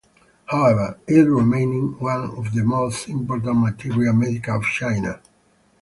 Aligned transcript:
However, 0.47 0.97
it 1.07 1.19
remained 1.29 1.99
one 1.99 2.23
of 2.31 2.55
the 2.55 2.63
most 2.63 3.07
important 3.07 3.59
materia 3.59 4.11
medica 4.11 4.55
of 4.55 4.63
China. 4.63 5.21